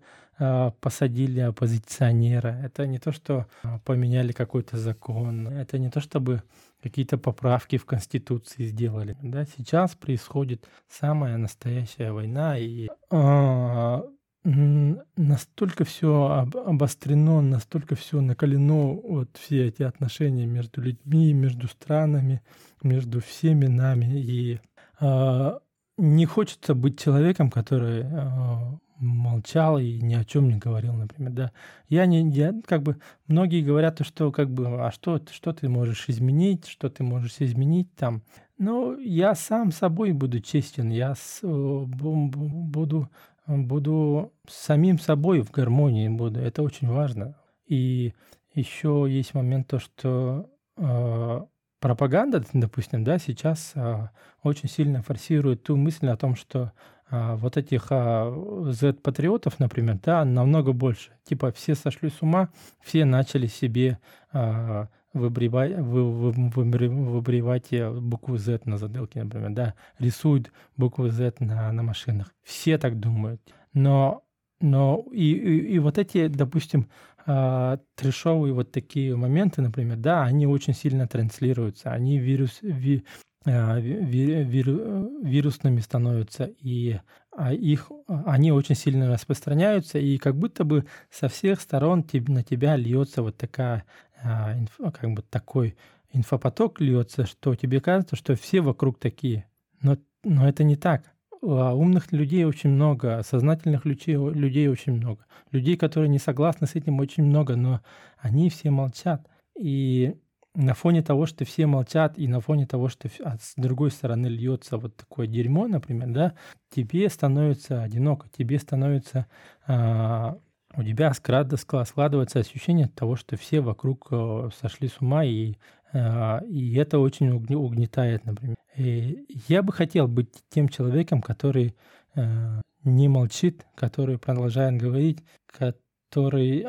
[0.82, 3.47] посадили оппозиционера, это не то, что
[3.86, 6.43] поменяли какой-то закон, это не то, чтобы
[6.82, 9.18] какие-то поправки в Конституции сделали.
[9.22, 9.46] Да?
[9.46, 14.04] Сейчас происходит самая настоящая война, и а,
[14.44, 22.42] настолько все обострено, настолько все накалено, вот все эти отношения между людьми, между странами,
[22.82, 24.22] между всеми нами.
[24.22, 24.60] И
[25.00, 25.60] а,
[25.98, 31.52] не хочется быть человеком, который а, молчал и ни о чем не говорил, например, да.
[31.90, 36.10] Я не, я, как бы, многие говорят, что, как бы, а что, что ты можешь
[36.10, 38.24] изменить, что ты можешь изменить там.
[38.58, 43.10] Ну, я сам собой буду честен, я с, буду,
[43.48, 47.36] буду самим собой в гармонии буду, это очень важно.
[47.68, 48.14] И
[48.54, 51.42] еще есть момент то, что э,
[51.80, 54.10] пропаганда, допустим, да, сейчас э,
[54.42, 56.72] очень сильно форсирует ту мысль о том, что
[57.10, 58.34] вот этих а,
[58.72, 61.12] Z-патриотов, например, да, намного больше.
[61.24, 62.50] Типа все сошли с ума,
[62.82, 64.00] все начали себе
[64.34, 67.70] а, выбривать, вы, вы, выбривать
[68.02, 72.34] букву Z на затылке, например, да, рисуют букву Z на, на машинах.
[72.43, 73.41] Все так думают.
[73.74, 74.24] Но,
[74.60, 76.89] но и, и, и вот эти, допустим,
[77.26, 83.27] а, трешовые вот такие моменты, например, да, они очень сильно транслируются, они вирус, ви, Э,
[83.45, 87.00] вирусными становятся, и
[87.32, 92.76] а их, они очень сильно распространяются, и как будто бы со всех сторон на тебя
[92.76, 93.84] льется вот такая,
[94.23, 94.56] а,
[94.91, 95.78] как бы такой
[96.12, 99.45] инфопоток льется, что тебе кажется, что все вокруг такие.
[99.82, 101.04] Но, но это не так.
[101.43, 105.28] А умных людей очень много, сознательных людей, людей очень много.
[105.52, 107.82] Людей, которые не согласны с этим, очень много, но
[108.17, 109.28] они все молчат.
[109.56, 110.15] И
[110.58, 114.26] на фоне того, что все молчат, и на фоне того, что а с другой стороны
[114.26, 116.34] льется вот такое дерьмо, например, да,
[116.72, 119.28] тебе становится одиноко, тебе становится
[119.67, 120.39] а,
[120.76, 125.56] у тебя складывается ощущение того, что все вокруг э, сошли с ума, и,
[125.93, 128.58] а, и это очень угнетает, например.
[128.76, 131.76] И я бы хотел быть тем человеком, который
[132.15, 136.65] э, не молчит, который продолжает говорить, который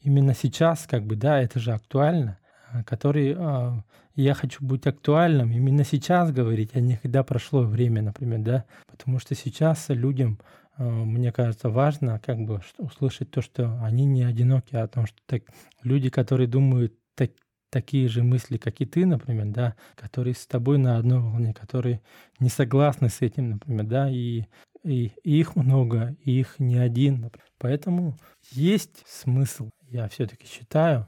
[0.00, 2.38] именно сейчас, как бы, да, это же актуально,
[2.86, 3.36] который
[4.14, 9.18] я хочу быть актуальным, именно сейчас говорить, а не когда прошло время, например, да, потому
[9.18, 10.38] что сейчас людям
[10.78, 15.18] мне кажется, важно как бы услышать то, что они не одиноки, а о том, что
[15.26, 15.42] так,
[15.82, 17.32] люди, которые думают так,
[17.70, 22.00] такие же мысли, как и ты, например, да, которые с тобой на одной волне, которые
[22.38, 24.44] не согласны с этим, например, да, и,
[24.82, 27.20] и, и их много, и их не один.
[27.20, 27.46] Например.
[27.58, 28.16] Поэтому
[28.50, 31.06] есть смысл, я все-таки считаю,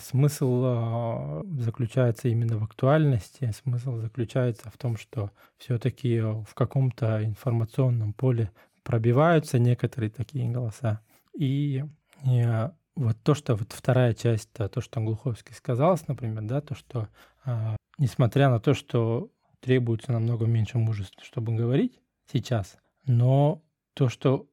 [0.00, 8.12] смысл а, заключается именно в актуальности, смысл заключается в том, что все-таки в каком-то информационном
[8.14, 8.50] поле
[8.82, 11.00] пробиваются некоторые такие голоса.
[11.38, 11.84] И,
[12.26, 17.08] и вот то, что вот вторая часть, то, что Глуховский сказал, например, да, то, что
[17.44, 23.62] а, несмотря на то, что требуется намного меньше мужества, чтобы говорить сейчас, но
[23.94, 24.48] то, что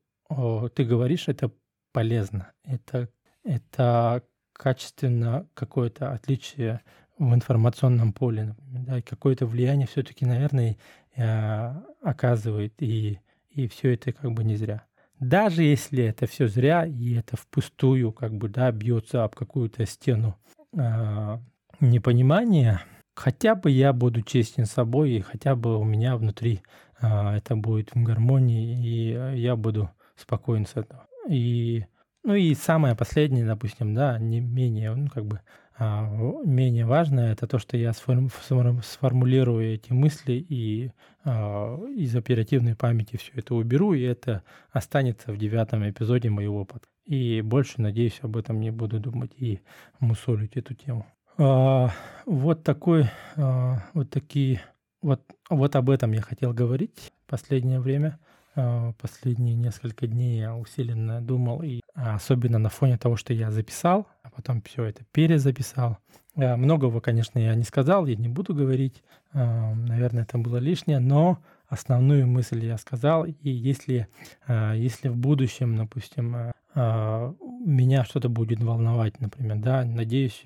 [0.75, 1.51] ты говоришь, это
[1.91, 3.09] полезно, это,
[3.43, 4.23] это
[4.61, 6.81] качественно какое-то отличие
[7.17, 10.77] в информационном поле, например, да, какое-то влияние все-таки, наверное,
[11.15, 13.19] э, оказывает, и
[13.49, 14.85] и все это как бы не зря.
[15.19, 20.35] Даже если это все зря, и это впустую как бы, да, бьется об какую-то стену
[20.73, 21.37] э,
[21.79, 22.83] непонимания,
[23.15, 26.61] хотя бы я буду честен с собой, и хотя бы у меня внутри
[27.01, 31.07] э, это будет в гармонии, и я буду спокоен с этого.
[31.27, 31.85] И,
[32.23, 35.41] ну и самое последнее, допустим, да, не менее, ну как бы
[35.83, 36.07] а,
[36.45, 40.91] менее важное это то, что я сформулирую эти мысли и
[41.23, 46.87] а, из оперативной памяти все это уберу, и это останется в девятом эпизоде моего подкаста.
[47.05, 49.61] И больше, надеюсь, об этом не буду думать и
[49.99, 51.07] мусолить эту тему.
[51.39, 51.89] А,
[52.27, 54.61] вот такой, вот такие,
[55.01, 58.19] вот, вот об этом я хотел говорить последнее время.
[58.53, 64.29] Последние несколько дней я усиленно думал, и особенно на фоне того, что я записал, а
[64.29, 65.97] потом все это перезаписал.
[66.35, 72.27] Многого, конечно, я не сказал, я не буду говорить, наверное, это было лишнее, но основную
[72.27, 74.07] мысль я сказал, и если,
[74.47, 80.43] если в будущем, допустим, меня что-то будет волновать, например, да, надеюсь,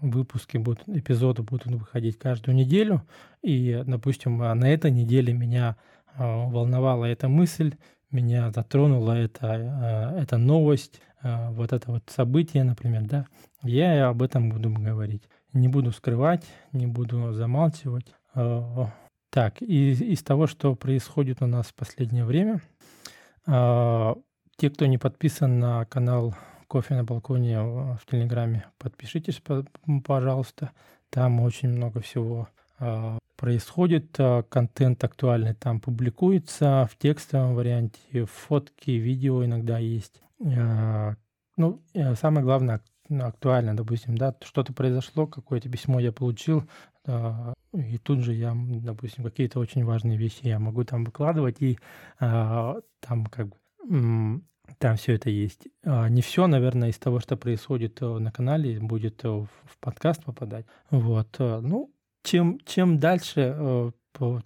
[0.00, 3.02] выпуски будут, эпизоды будут выходить каждую неделю,
[3.42, 5.76] и, допустим, на этой неделе меня а,
[6.16, 7.74] волновала эта мысль,
[8.10, 13.26] меня затронула эта, эта новость, а, вот это вот событие, например, да,
[13.62, 15.28] я об этом буду говорить.
[15.52, 18.14] Не буду скрывать, не буду замалчивать.
[18.34, 18.92] А,
[19.30, 22.60] так, из, из того, что происходит у нас в последнее время,
[23.44, 26.34] те, кто не подписан на канал
[26.66, 29.42] Кофе на балконе в Телеграме, подпишитесь,
[30.04, 30.72] пожалуйста.
[31.08, 32.48] Там очень много всего
[33.38, 40.20] происходит, а, контент актуальный там публикуется в текстовом варианте, фотки, видео иногда есть.
[40.44, 41.14] А,
[41.56, 46.68] ну, э, самое главное, актуально, допустим, да, что-то произошло, какое-то письмо я получил,
[47.72, 51.78] и тут же я, допустим, какие-то очень важные вещи я могу там выкладывать, и
[52.18, 54.42] там как бы
[54.78, 55.68] там все это есть.
[55.84, 60.66] Не все, наверное, из того, что происходит э, на канале, будет э, в подкаст попадать.
[60.90, 61.36] Вот.
[61.38, 61.90] Ну,
[62.22, 63.90] чем, чем дальше, э,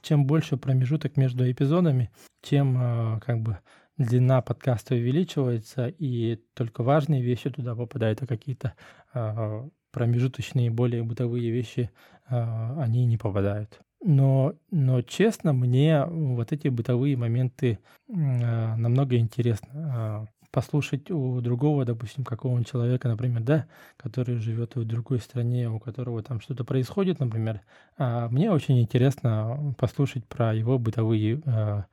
[0.02, 2.10] чем больше промежуток между эпизодами,
[2.42, 3.58] тем э, как бы
[3.96, 8.74] длина подкаста увеличивается, и только важные вещи туда попадают, а какие-то
[9.14, 11.90] э, промежуточные, более бытовые вещи,
[12.26, 13.80] они не попадают.
[14.02, 22.70] Но, но честно, мне вот эти бытовые моменты намного интересны послушать у другого, допустим, какого-нибудь
[22.70, 27.62] человека, например, да, который живет в другой стране, у которого там что-то происходит, например,
[27.98, 31.86] а мне очень интересно послушать про его бытовые а,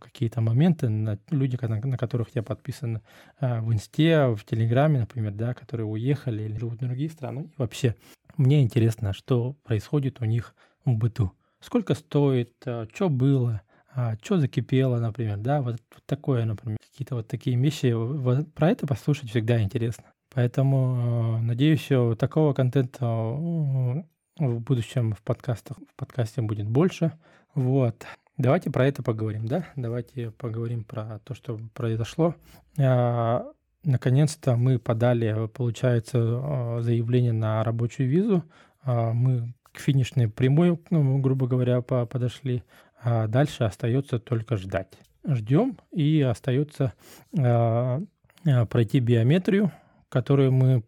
[0.00, 3.02] какие-то моменты, на, люди, на, на которых я подписан
[3.40, 7.50] а, в Инсте, в Телеграме, например, да, которые уехали или живут в другие страны.
[7.52, 7.96] И вообще,
[8.36, 11.32] мне интересно, что происходит у них в быту.
[11.60, 13.62] Сколько стоит, а, что было,
[13.98, 17.92] а, что закипело, например, да, вот, вот такое, например, какие-то вот такие вещи.
[17.92, 20.04] Вот, про это послушать всегда интересно.
[20.34, 24.02] Поэтому э, надеюсь, такого контента э,
[24.38, 27.12] в будущем в подкастах, в подкасте будет больше.
[27.54, 28.04] Вот.
[28.36, 29.64] Давайте про это поговорим, да?
[29.76, 32.34] Давайте поговорим про то, что произошло.
[32.78, 33.46] А,
[33.82, 38.44] наконец-то мы подали, получается, э, заявление на рабочую визу.
[38.82, 42.62] А, мы к финишной прямой, ну, грубо говоря, подошли.
[43.02, 44.92] А дальше остается только ждать.
[45.26, 46.92] Ждем и остается
[47.36, 48.00] э,
[48.68, 49.72] пройти биометрию,
[50.08, 50.82] которую мы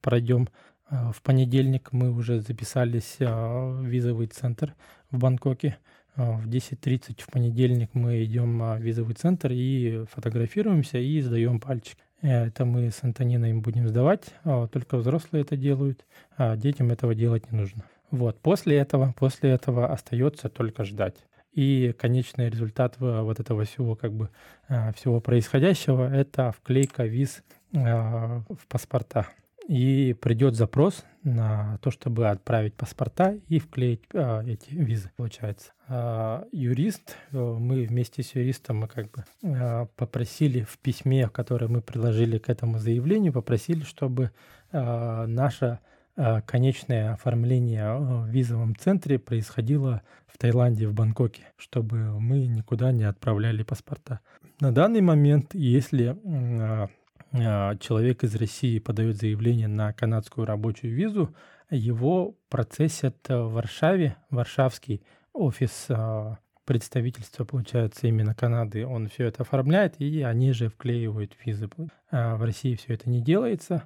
[0.00, 0.48] пройдем
[0.90, 1.92] э, в понедельник.
[1.92, 4.74] Мы уже записались в визовый центр
[5.10, 5.78] в Бангкоке.
[6.16, 11.98] В 10.30 в понедельник мы идем в визовый центр и фотографируемся и сдаем пальчик.
[12.22, 16.06] Это мы с Антониной будем сдавать, а только взрослые это делают,
[16.38, 17.84] а детям этого делать не нужно.
[18.14, 21.16] Вот, после этого, после этого остается только ждать.
[21.52, 24.30] И конечный результат вот этого всего, как бы,
[24.68, 27.42] а, всего происходящего, это вклейка виз
[27.74, 29.26] а, в паспорта.
[29.66, 35.72] И придет запрос на то, чтобы отправить паспорта и вклеить а, эти визы, получается.
[35.88, 41.66] А, юрист, э, мы вместе с юристом мы как бы а, попросили в письме, которое
[41.66, 44.30] мы приложили к этому заявлению, попросили, чтобы
[44.70, 45.80] а, наша
[46.16, 53.04] а, конечное оформление в визовом центре происходило в Таиланде, в Бангкоке, чтобы мы никуда не
[53.04, 54.20] отправляли паспорта.
[54.60, 56.88] На данный момент, если а,
[57.32, 61.34] а, человек из России подает заявление на канадскую рабочую визу,
[61.70, 65.02] его процессят в Варшаве, варшавский
[65.32, 71.68] офис а, представительства, получается, именно Канады, он все это оформляет, и они же вклеивают визы.
[72.10, 73.82] А в России все это не делается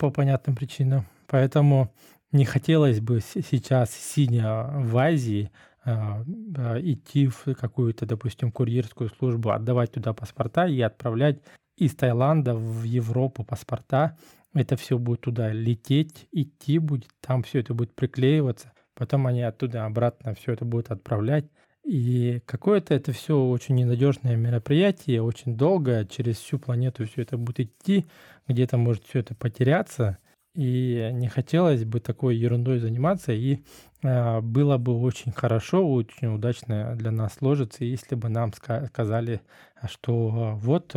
[0.00, 1.04] по понятным причинам.
[1.26, 1.92] Поэтому
[2.32, 5.50] не хотелось бы сейчас, сидя в Азии,
[5.84, 11.42] идти в какую-то, допустим, курьерскую службу, отдавать туда паспорта и отправлять
[11.76, 14.16] из Таиланда в Европу паспорта.
[14.54, 18.72] Это все будет туда лететь, идти будет, там все это будет приклеиваться.
[18.94, 21.44] Потом они оттуда обратно все это будут отправлять.
[21.84, 27.60] И какое-то это все очень ненадежное мероприятие, очень долго, через всю планету все это будет
[27.60, 28.06] идти,
[28.50, 30.18] где-то может все это потеряться.
[30.54, 33.60] И не хотелось бы такой ерундой заниматься, и
[34.02, 39.42] э, было бы очень хорошо, очень удачно для нас сложиться, если бы нам сказали,
[39.88, 40.96] что вот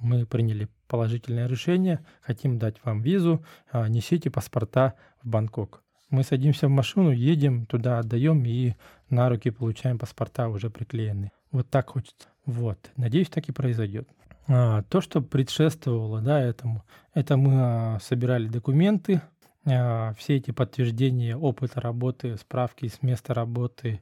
[0.00, 5.82] мы приняли положительное решение, хотим дать вам визу, а, несите паспорта в Бангкок.
[6.10, 8.74] Мы садимся в машину, едем туда, отдаем и
[9.08, 11.32] на руки получаем паспорта уже приклеенные.
[11.50, 12.28] Вот так хочется.
[12.44, 12.78] Вот.
[12.96, 14.08] Надеюсь, так и произойдет.
[14.46, 16.84] А, то, что предшествовало да, этому,
[17.14, 19.22] это мы а, собирали документы,
[19.64, 24.00] а, все эти подтверждения опыта работы, справки с места работы,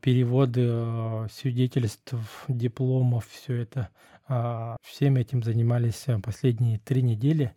[0.00, 2.14] переводы свидетельств,
[2.48, 3.90] дипломов, все это
[4.82, 7.54] всем этим занимались последние три недели.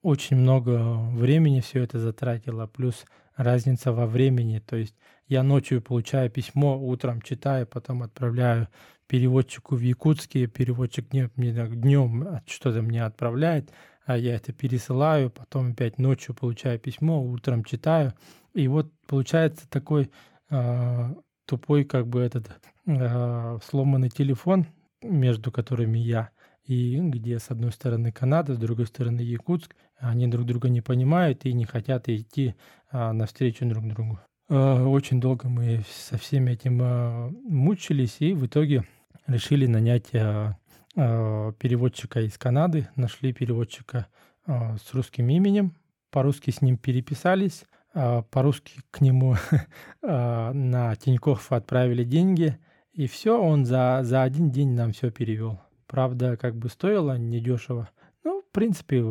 [0.00, 3.04] Очень много времени все это затратило, плюс
[3.36, 4.58] разница во времени.
[4.58, 4.94] То есть
[5.28, 8.68] я ночью получаю письмо, утром читаю, потом отправляю
[9.06, 13.72] переводчику в Якутске, переводчик днем, днем что-то мне отправляет,
[14.04, 18.14] а я это пересылаю, потом опять ночью получаю письмо, утром читаю.
[18.54, 20.10] И вот получается такой
[20.50, 22.50] э, тупой как бы этот
[22.86, 24.66] э, сломанный телефон,
[25.02, 26.30] между которыми я
[26.66, 31.44] и где с одной стороны Канада, с другой стороны Якутск, они друг друга не понимают
[31.44, 32.54] и не хотят идти
[32.90, 34.18] а, навстречу друг другу.
[34.48, 38.84] А, очень долго мы со всем этим а, мучились и в итоге
[39.26, 40.56] решили нанять а,
[40.96, 44.06] а, переводчика из Канады, нашли переводчика
[44.46, 45.74] а, с русским именем,
[46.10, 49.36] по-русски с ним переписались, по-русски к нему
[50.02, 52.58] на Тинькофф отправили деньги–
[52.96, 55.60] и все, он за, за один день нам все перевел.
[55.86, 57.90] Правда, как бы стоило недешево.
[58.24, 59.04] Ну, в принципе,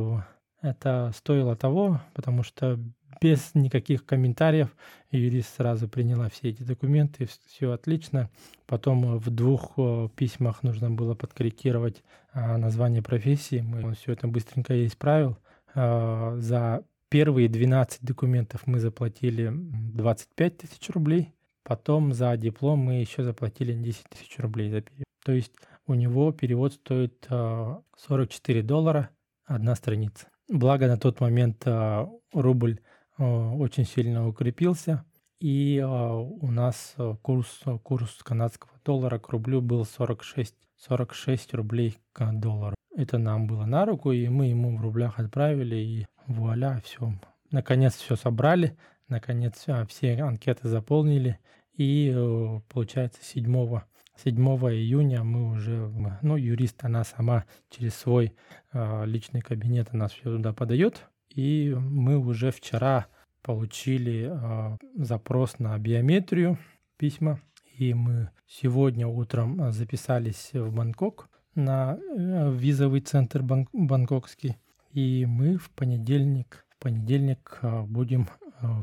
[0.59, 2.79] это стоило того, потому что
[3.25, 4.75] без никаких комментариев
[5.09, 8.29] юрист сразу приняла все эти документы, все отлично.
[8.67, 9.71] Потом в двух
[10.15, 12.03] письмах нужно было подкорректировать
[12.33, 13.61] а, название профессии.
[13.61, 15.39] Мы все это быстренько исправил.
[15.73, 21.33] А, за первые 12 документов мы заплатили 25 тысяч рублей.
[21.63, 24.83] Потом за диплом мы еще заплатили 10 тысяч рублей за.
[25.23, 25.53] То есть
[25.87, 29.09] у него перевод стоит 44 а, доллара
[29.45, 30.27] одна страница.
[30.47, 31.65] Благо на тот момент
[32.31, 32.77] рубль
[33.17, 35.05] очень сильно укрепился,
[35.39, 42.75] и у нас курс, курс канадского доллара к рублю был 46, 46 рублей к доллару.
[42.95, 47.13] Это нам было на руку, и мы ему в рублях отправили, и вуаля, все.
[47.51, 51.39] Наконец все собрали, наконец все анкеты заполнили,
[51.73, 52.13] и
[52.69, 53.81] получается 7,
[54.15, 55.91] 7 июня мы уже,
[56.21, 58.33] ну, юрист, она сама через свой
[58.73, 61.05] личный кабинет нас все туда подает.
[61.35, 63.07] И мы уже вчера
[63.41, 66.57] получили э, запрос на биометрию,
[66.97, 67.39] письма.
[67.77, 74.57] И мы сегодня утром записались в Бангкок на э, визовый центр бан- бангкокский.
[74.91, 78.27] И мы в понедельник, в понедельник э, будем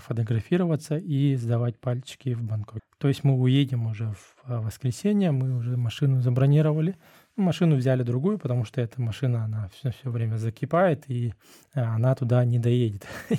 [0.01, 2.81] фотографироваться и сдавать пальчики в Бангкок.
[2.99, 6.97] То есть мы уедем уже в воскресенье, мы уже машину забронировали,
[7.37, 11.35] машину взяли другую, потому что эта машина, она все, все время закипает, и
[11.75, 13.07] э, она туда не доедет.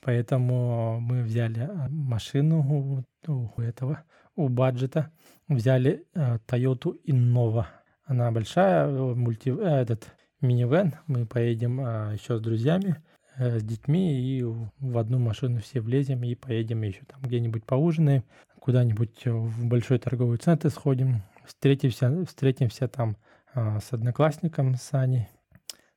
[0.00, 5.10] Поэтому мы взяли машину у, этого, у баджета,
[5.48, 7.66] взяли Toyota Innova
[8.10, 10.94] она большая, мульти, этот минивэн.
[11.06, 11.78] Мы поедем
[12.12, 12.96] еще с друзьями,
[13.36, 18.24] э, с детьми, и в одну машину все влезем и поедем еще там где-нибудь поужинаем,
[18.58, 23.16] куда-нибудь в большой торговый центр сходим, встретимся, встретимся там
[23.54, 25.28] с одноклассником, с Аней.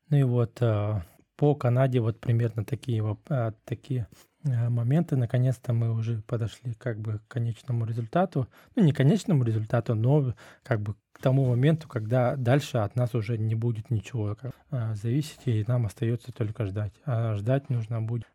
[0.10, 1.01] Ну и вот а,
[1.36, 4.08] по Канаде вот примерно такие, а, такие
[4.45, 5.16] а, моменты.
[5.16, 8.47] Наконец-то мы уже подошли как бы к конечному результату.
[8.76, 13.38] Ну, не конечному результату, но как бы к тому моменту, когда дальше от нас уже
[13.38, 14.38] не будет ничего
[14.70, 16.93] а, зависеть, и нам остается только ждать.
[17.06, 18.28] А ждать нужно будет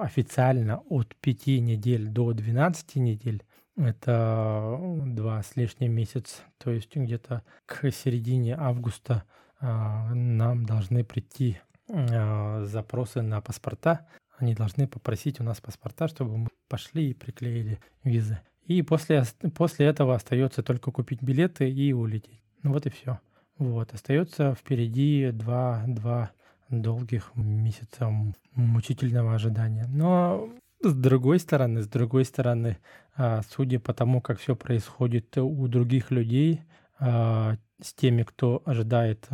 [0.00, 3.42] официально от 5 недель до 12 недель.
[3.76, 9.24] Это два с лишним месяц, то есть где-то к середине августа
[9.60, 11.58] нам должны прийти
[11.88, 14.06] запросы на паспорта
[14.42, 18.40] они должны попросить у нас паспорта, чтобы мы пошли и приклеили визы.
[18.66, 22.42] И после, после этого остается только купить билеты и улететь.
[22.62, 23.20] Ну вот и все.
[23.58, 26.32] Вот, остается впереди два, два
[26.68, 28.10] долгих месяца
[28.54, 29.86] мучительного ожидания.
[29.88, 30.48] Но
[30.82, 32.78] с другой стороны, с другой стороны,
[33.16, 36.62] а, судя по тому, как все происходит у других людей,
[36.98, 39.28] а, с теми, кто ожидает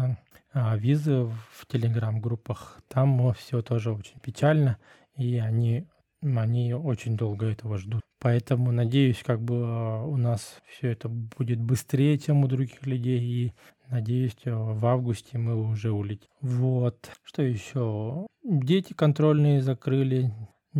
[0.52, 4.78] а, визы в телеграм-группах, там все тоже очень печально,
[5.16, 5.86] и они,
[6.22, 8.02] они очень долго этого ждут.
[8.20, 13.52] Поэтому надеюсь, как бы у нас все это будет быстрее, чем у других людей, и
[13.88, 16.28] надеюсь, а, в августе мы уже улетим.
[16.40, 17.10] Вот.
[17.22, 18.26] Что еще?
[18.42, 20.32] Дети контрольные закрыли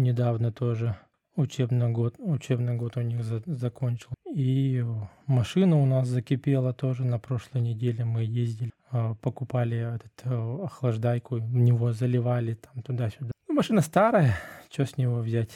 [0.03, 0.97] недавно тоже.
[1.37, 4.11] Учебный год, учебный год у них за, закончил.
[4.35, 4.85] И
[5.27, 8.05] машина у нас закипела тоже на прошлой неделе.
[8.05, 13.33] Мы ездили а, покупали этот э, охлаждайку, в него заливали там туда-сюда.
[13.47, 14.35] Ну, машина старая,
[14.71, 15.51] что с него взять?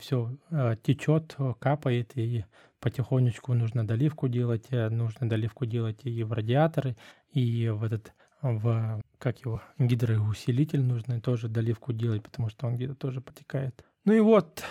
[0.00, 2.46] Все э, течет, капает, и
[2.80, 6.96] потихонечку нужно доливку делать, э, нужно доливку делать и в радиаторы,
[7.32, 12.94] и в этот в как его гидроусилитель нужно тоже доливку делать, потому что он где-то
[12.94, 13.82] тоже потекает.
[14.04, 14.62] Ну и вот,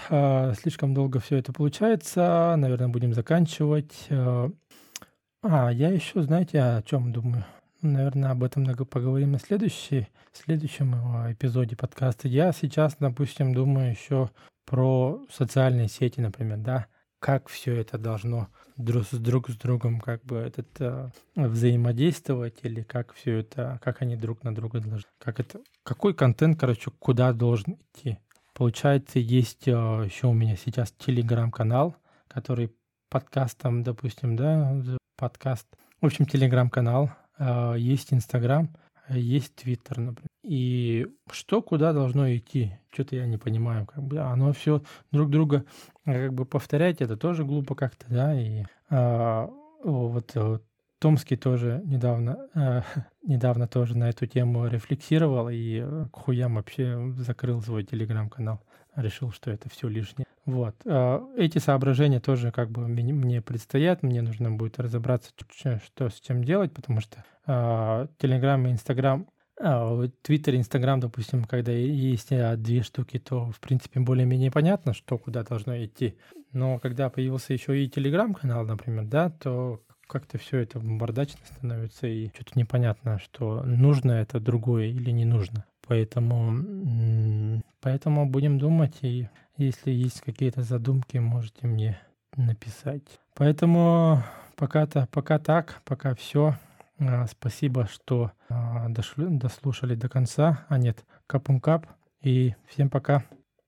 [0.62, 2.54] слишком долго все это получается.
[2.56, 4.08] Наверное, будем заканчивать.
[4.12, 7.44] А, я еще, знаете, о чем думаю?
[7.82, 12.28] Наверное, об этом поговорим на следующий, следующем э, эпизоде подкаста.
[12.28, 14.30] Я сейчас, допустим, думаю еще
[14.66, 16.86] про социальные сети, например, да,
[17.20, 22.82] как все это должно друг с друг с другом как бы этот э, взаимодействовать или
[22.82, 27.34] как все это, как они друг на друга должны, как это, какой контент, короче, куда
[27.34, 28.18] должен идти.
[28.54, 31.96] Получается, есть э, еще у меня сейчас телеграм-канал,
[32.28, 32.72] который
[33.10, 34.76] подкастом, допустим, да,
[35.18, 35.68] подкаст.
[36.02, 38.70] В общем, телеграм-канал, а, есть Инстаграм,
[39.10, 40.28] есть Твиттер, например.
[40.44, 42.74] И что куда должно идти?
[42.92, 43.86] Что-то я не понимаю.
[43.86, 45.64] Как бы, оно все друг друга
[46.06, 49.50] как бы повторять, это тоже глупо как-то, да, и а,
[49.84, 50.64] вот, вот
[51.04, 52.82] Томский тоже недавно, э,
[53.24, 55.82] недавно тоже на эту тему рефлексировал и
[56.12, 58.62] к хуям вообще закрыл свой телеграм-канал.
[58.96, 60.28] Решил, что это все лишнее.
[60.46, 60.76] Вот.
[60.86, 64.02] Э, эти соображения тоже как бы мне предстоят.
[64.02, 65.32] Мне нужно будет разобраться,
[65.84, 69.28] что с чем делать, потому что Телеграм и Инстаграм
[69.58, 75.44] Твиттер, Инстаграм, допустим, когда есть а, две штуки, то, в принципе, более-менее понятно, что куда
[75.44, 76.18] должно идти.
[76.52, 82.30] Но когда появился еще и Телеграм-канал, например, да, то как-то все это бардачно становится, и
[82.34, 85.66] что-то непонятно, что нужно это другое или не нужно.
[85.88, 92.00] Поэтому, поэтому будем думать, и если есть какие-то задумки, можете мне
[92.36, 93.20] написать.
[93.36, 94.24] Поэтому
[94.56, 96.58] пока-то, пока так, пока все.
[97.06, 100.66] А, спасибо, что а, дослушали до конца.
[100.70, 101.88] А нет, капун кап.
[102.22, 103.24] И всем пока.